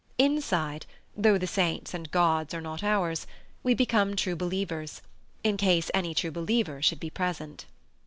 [0.17, 3.27] Inside, though the saints and gods are not ours,
[3.61, 5.03] we become true believers,
[5.43, 7.67] in case any true believer should be present.